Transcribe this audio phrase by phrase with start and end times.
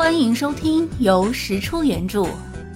[0.00, 2.26] 欢迎收听由石出原著、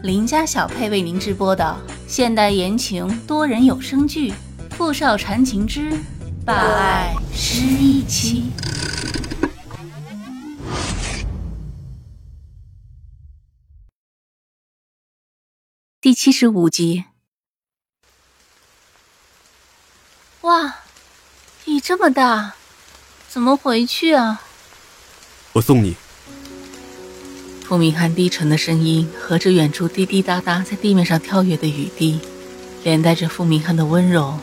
[0.02, 1.74] 林家小配为您直播的
[2.06, 4.30] 现代言情多人有声剧
[4.76, 5.98] 《富少缠情之
[6.44, 8.52] 霸爱失忆妻》
[16.02, 17.04] 第七十五集。
[20.42, 20.74] 哇，
[21.64, 22.54] 雨这么大，
[23.30, 24.42] 怎么回去啊？
[25.54, 25.96] 我送你。
[27.64, 32.20] 傅明翰低沉的声音和着远处滴滴答答在地面上跳跃的雨滴，
[32.82, 34.34] 连带着付明翰的温柔，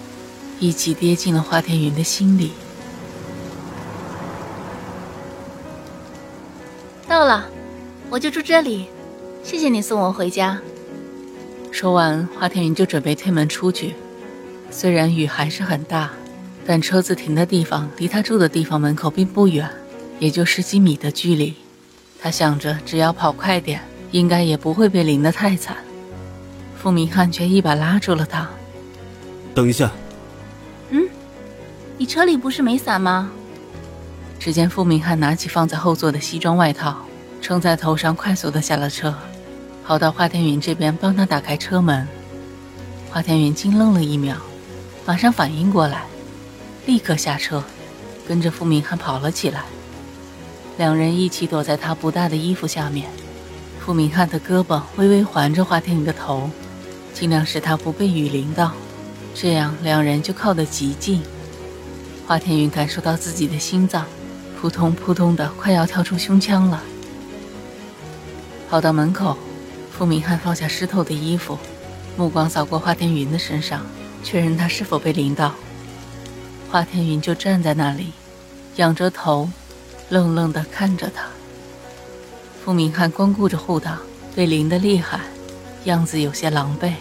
[0.59, 2.51] 一起跌进了花天云的心里。
[7.07, 7.47] 到了，
[8.09, 8.87] 我就住这里，
[9.43, 10.59] 谢谢你送我回家。
[11.71, 13.93] 说完，花天云就准备推门出去。
[14.71, 16.09] 虽然雨还是很大，
[16.65, 19.69] 但车子停的地方离他住的地方门口并不远，
[20.17, 21.53] 也就十几米的距离。
[22.23, 25.75] 他想着，只要跑快点，应该也不会被淋得太惨。
[26.77, 28.47] 傅明翰却一把拉住了他
[29.55, 29.91] ：“等一下。
[30.91, 31.09] ”“嗯，
[31.97, 33.31] 你车里不是没伞吗？”
[34.39, 36.97] 只见傅明翰拿起放在后座的西装外套，
[37.41, 39.13] 撑在头上，快速的下了车，
[39.83, 42.07] 跑到华天云这边帮他打开车门。
[43.09, 44.37] 华天云惊愣了一秒，
[45.07, 46.03] 马上反应过来，
[46.85, 47.63] 立刻下车，
[48.27, 49.63] 跟着傅明翰跑了起来。
[50.81, 53.07] 两人一起躲在他不大的衣服下面，
[53.79, 56.49] 傅明翰的胳膊微微环着华天云的头，
[57.13, 58.71] 尽量使他不被雨淋到，
[59.35, 61.21] 这样两人就靠得极近。
[62.25, 64.07] 华天云感受到自己的心脏
[64.59, 66.81] 扑通扑通的快要跳出胸腔了。
[68.67, 69.37] 跑到门口，
[69.91, 71.59] 傅明翰放下湿透的衣服，
[72.17, 73.85] 目光扫过华天云的身上，
[74.23, 75.53] 确认他是否被淋到。
[76.71, 78.13] 华天云就站在那里，
[78.77, 79.47] 仰着头。
[80.11, 81.23] 愣愣地看着他，
[82.63, 83.97] 傅明翰光顾着护挡，
[84.35, 85.21] 被淋得厉害，
[85.85, 86.91] 样子有些狼狈。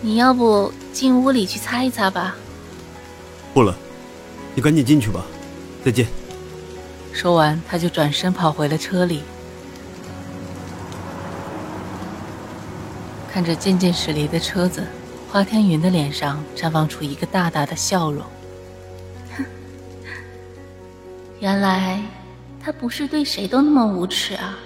[0.00, 2.34] 你要不进屋里去擦一擦吧？
[3.54, 3.72] 不了，
[4.56, 5.24] 你赶紧进去吧。
[5.84, 6.08] 再见。
[7.12, 9.22] 说完，他就转身跑回了车里。
[13.32, 14.84] 看着渐渐驶离的车子，
[15.30, 18.24] 华天云的脸上绽放出一个大大的笑容。
[21.40, 22.00] 原来
[22.62, 24.58] 他不是对谁都那么无耻啊！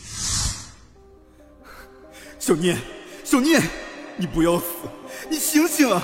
[2.38, 2.78] 小念，
[3.22, 3.60] 小念，
[4.16, 4.64] 你不要死，
[5.28, 6.02] 你醒醒啊！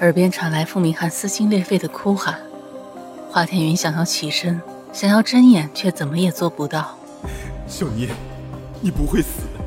[0.00, 2.40] 耳边传来傅明翰撕心裂肺的哭喊。
[3.30, 4.58] 华天云想要起身，
[4.90, 6.98] 想要睁眼，却怎么也做不到。
[7.66, 8.08] 小念，
[8.80, 9.60] 你不会死的，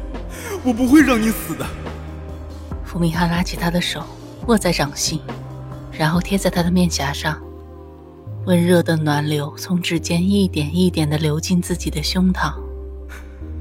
[0.64, 1.64] 我不会让你死的。
[2.88, 4.02] 傅明翰拉起他的手，
[4.48, 5.22] 握在掌心，
[5.92, 7.40] 然后贴在他的面颊上，
[8.46, 12.54] 温热的暖流从指尖一点一点的流进自己的胸膛。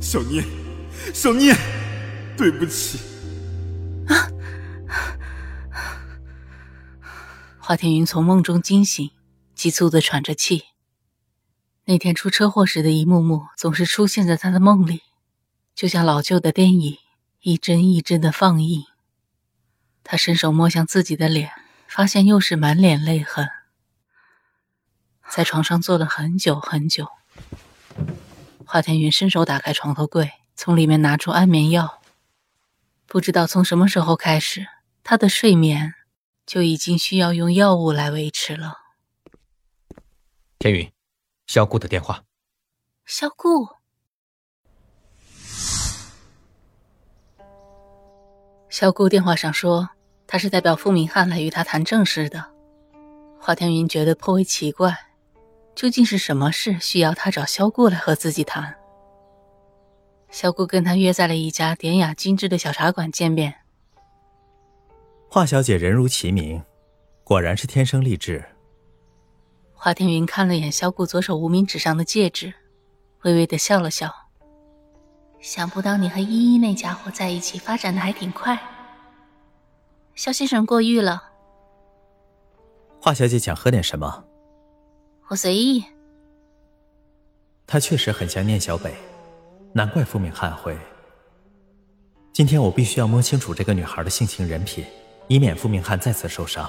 [0.00, 0.44] 小念，
[1.12, 1.56] 小念，
[2.36, 3.00] 对不起。
[4.06, 4.31] 啊！
[7.59, 9.10] 华天云从梦中惊醒，
[9.56, 10.62] 急促的喘着气。
[11.86, 15.03] 那天出车祸时的一幕幕总是出现在他的梦里，
[15.75, 16.98] 就像老旧的电影，
[17.41, 18.84] 一帧一帧的放映。
[20.08, 21.50] 他伸手摸向自己的脸，
[21.88, 23.50] 发现又是满脸泪痕。
[25.28, 27.08] 在床上坐了很久很久。
[28.64, 32.00] 华天云伸手打开床头柜，从里面拿出安眠药。
[33.06, 34.68] 不知道从什么时候开始，
[35.02, 35.94] 他的睡眠
[36.46, 38.78] 就已经需要用药物来维持了。
[40.60, 40.92] 天云，
[41.48, 42.22] 萧顾的电话。
[43.04, 43.70] 萧顾。
[48.70, 49.90] 萧顾电话上说。
[50.26, 52.44] 他是代表傅明翰来与他谈正事的，
[53.38, 54.97] 华天云觉得颇为奇怪，
[55.75, 58.75] 究竟是什么事需要他找萧顾来和自己谈？
[60.28, 63.54] 萧顾跟他约在了一家典雅精致的小茶馆见面。
[65.31, 66.62] 华小姐人如其名，
[67.22, 68.45] 果然是天生丽质。
[69.72, 72.53] 华天云看了眼萧顾左手无名指上的戒指，
[73.22, 74.12] 微微的笑了笑，
[75.39, 78.59] 想不到你和依依那家伙在一起发展的还挺快。
[80.16, 81.22] 肖先生过誉了。
[83.01, 84.24] 华小姐想喝点什么？
[85.28, 85.84] 我随意。
[87.66, 88.95] 她确实很想念小北，
[89.74, 90.77] 难怪傅明翰会。
[92.33, 94.86] 今天我必须要摸清楚这个女孩的性情人品，
[95.28, 96.69] 以免傅明翰再次受伤。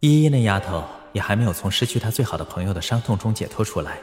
[0.00, 3.98] 依依那丫头也还没有从失去她最好的朋友的伤痛中解脱出来。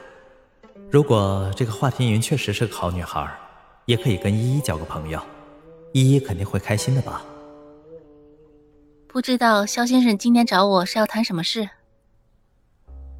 [0.90, 3.32] 如果这个华天云确实是个好女孩，
[3.86, 5.22] 也可以跟依依交个朋友，
[5.94, 7.24] 依依肯定会开心的吧。
[9.10, 11.70] 不知道肖先生今天找我是要谈什么事？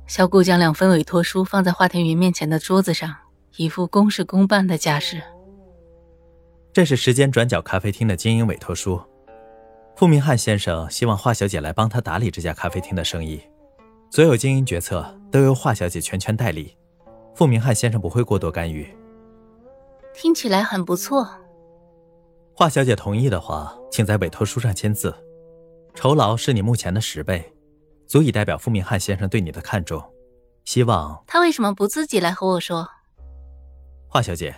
[0.06, 3.16] 小顾将两份委托书放在华天云面前的桌子上，
[3.56, 5.22] 一副公事公办的架势。
[6.74, 9.02] 这是时间转角咖啡厅的经营委托书。
[9.96, 13.42] 傅明翰先生希望华小姐来帮他打理这家咖啡厅的生意，
[14.12, 16.76] 所有经营决策都由华小姐全权代理，
[17.34, 18.94] 傅明翰先生不会过多干预。
[20.14, 21.28] 听起来很不错。
[22.54, 25.16] 华小姐同意的话，请在委托书上签字。
[25.98, 27.44] 酬劳是你目前的十倍，
[28.06, 30.00] 足以代表傅明翰先生对你的看重。
[30.64, 32.88] 希望他为什么不自己来和我说？
[34.08, 34.56] 华小姐，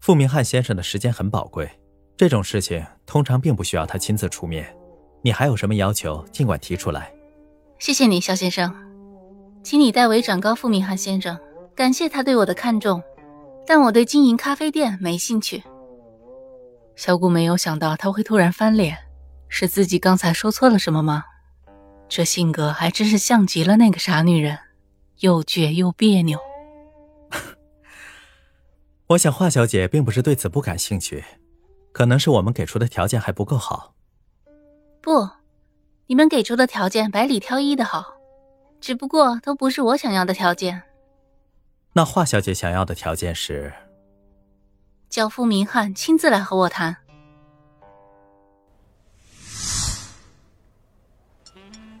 [0.00, 1.66] 傅明翰先生的时间很宝贵。
[2.14, 4.76] 这种事情通常并不需要他亲自出面，
[5.22, 7.10] 你还有什么要求，尽管提出来。
[7.78, 8.70] 谢谢你，肖先生，
[9.62, 11.38] 请你代为转告傅明翰先生，
[11.74, 13.02] 感谢他对我的看重，
[13.66, 15.62] 但我对经营咖啡店没兴趣。
[16.96, 18.98] 小谷没有想到他会突然翻脸，
[19.50, 21.24] 是自己刚才说错了什么吗？
[22.08, 24.58] 这性格还真是像极了那个傻女人，
[25.18, 26.38] 又倔又别扭。
[29.08, 31.22] 我想华小姐并不是对此不感兴趣。
[31.92, 33.94] 可能是我们给出的条件还不够好。
[35.02, 35.28] 不，
[36.06, 38.14] 你们给出的条件百里挑一的好，
[38.80, 40.84] 只不过都不是我想要的条件。
[41.92, 43.72] 那华小姐想要的条件是？
[45.08, 46.96] 叫傅明翰亲自来和我谈。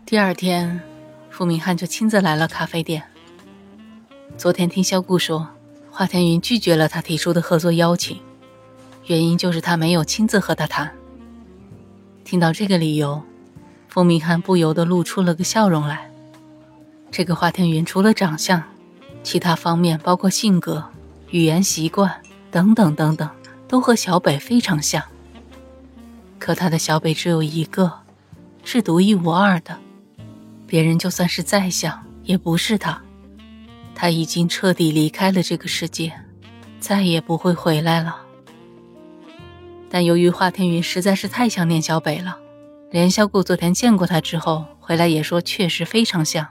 [0.06, 0.80] 第二天，
[1.30, 3.02] 傅明翰就亲自来了咖啡店。
[4.36, 5.48] 昨天听萧顾说，
[5.90, 8.18] 华天云拒绝了他提出的合作邀请。
[9.06, 10.90] 原因就是他没有亲自和他谈。
[12.24, 13.22] 听到这个理由，
[13.88, 16.10] 傅明翰不由得露出了个笑容来。
[17.10, 18.62] 这个华天云除了长相，
[19.22, 20.84] 其他方面包括性格、
[21.30, 23.28] 语言习惯等等等等，
[23.66, 25.02] 都和小北非常像。
[26.38, 27.92] 可他的小北只有一个，
[28.72, 29.76] 是独一无二的，
[30.64, 33.02] 别人就算是再像，也不是他。
[33.96, 36.12] 他已经彻底离开了这个世界，
[36.78, 38.18] 再也不会回来了。
[39.90, 42.38] 但由于华天云实在是太想念小北了，
[42.92, 46.46] 连萧顾昨天见过他之后回来也说确实非常像。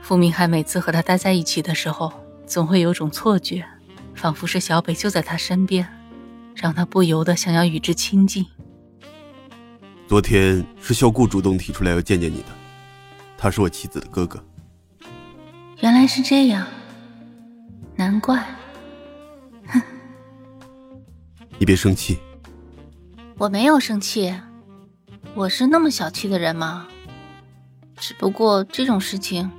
[0.00, 2.10] 傅明海每次和他待在一起的时候，
[2.46, 3.66] 总会有种错觉，
[4.14, 5.86] 仿佛是小北就在他身边，
[6.54, 8.46] 让他不由得想要与之亲近。
[10.08, 12.46] 昨天是小顾主动提出来要见见你的，
[13.36, 14.42] 他是我妻子的哥哥。
[15.80, 16.66] 原来是这样，
[17.94, 18.42] 难怪。
[19.66, 19.78] 哼，
[21.60, 22.18] 你别生气。
[23.36, 24.34] 我没有生气，
[25.34, 26.88] 我是那么小气的人吗？
[27.98, 29.50] 只不过这种事情，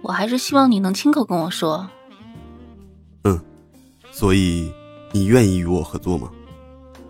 [0.00, 1.90] 我还是希望你能亲口跟我说。
[3.24, 3.36] 嗯，
[4.12, 4.72] 所以
[5.10, 6.30] 你愿意与我合作吗？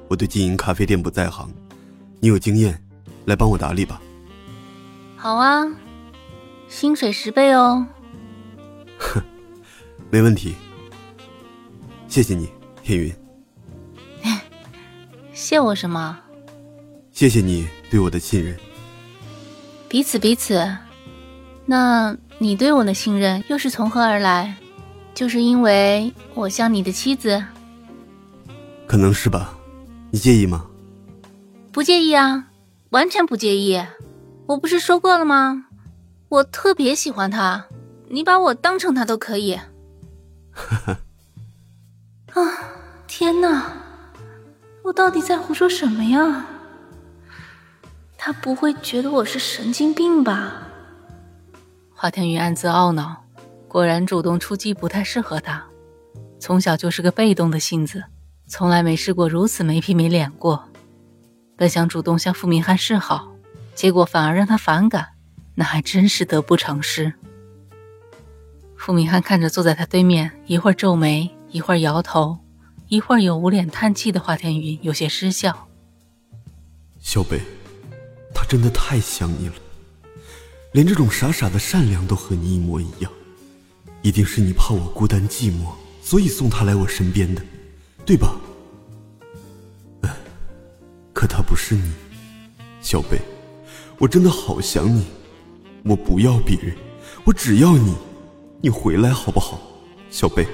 [0.08, 1.52] 我对经营咖啡店不在行，
[2.22, 2.80] 你有经验，
[3.24, 4.00] 来帮我打理吧。
[5.16, 5.66] 好啊，
[6.68, 7.84] 薪水十倍哦。
[8.96, 9.20] 哼，
[10.08, 10.54] 没问题。
[12.06, 12.48] 谢谢你，
[12.80, 13.12] 天云。
[15.34, 16.16] 谢我什么？
[17.10, 18.56] 谢谢你对我的信任。
[19.88, 20.64] 彼此彼此。
[21.66, 24.54] 那你对我的信任又是从何而来？
[25.12, 27.44] 就是因为我像你的妻子？
[28.86, 29.58] 可能是吧。
[30.12, 30.66] 你介意吗？
[31.72, 32.48] 不介意啊，
[32.90, 33.82] 完全不介意。
[34.46, 35.64] 我不是说过了吗？
[36.28, 37.64] 我特别喜欢他，
[38.08, 39.58] 你把我当成他都可以。
[42.34, 42.42] 啊！
[43.06, 43.72] 天哪！
[44.84, 46.44] 我到底在胡说什么呀？
[48.18, 50.68] 他不会觉得我是神经病吧？
[51.94, 53.24] 华天宇暗自懊恼，
[53.66, 55.64] 果然主动出击不太适合他。
[56.38, 58.04] 从小就是个被动的性子，
[58.46, 60.68] 从来没试过如此没皮没脸过。
[61.56, 63.32] 本想主动向傅明翰示好，
[63.74, 65.08] 结果反而让他反感，
[65.54, 67.12] 那还真是得不偿失。
[68.76, 72.38] 傅明翰看着坐在他对面，一会儿皱眉，一会儿摇头。
[72.88, 75.66] 一会儿又捂脸叹气的华天云有些失笑。
[77.00, 77.40] 小北，
[78.34, 79.54] 他真的太想你了，
[80.72, 83.10] 连这种傻傻的善良都和你一模一样，
[84.02, 87.42] 一定是你怕我孤单寂寞，所以送他来我身边的，
[88.04, 88.34] 对吧？
[91.22, 91.88] 可他不是你，
[92.80, 93.16] 小贝，
[93.96, 95.06] 我真的好想你，
[95.84, 96.76] 我不要别人，
[97.22, 97.94] 我只要你，
[98.60, 99.56] 你回来好不好，
[100.10, 100.44] 小贝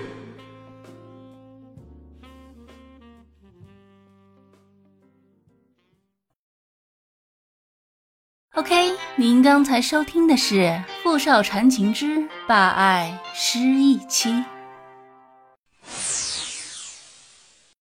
[8.53, 10.55] ？OK，您刚才收听的是
[11.03, 14.29] 《傅少缠情之霸爱失忆妻》。